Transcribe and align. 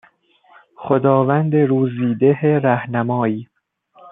خداوند 0.77 1.55
روزی 1.55 2.15
ده 2.15 2.59
رهنمای 2.63 3.47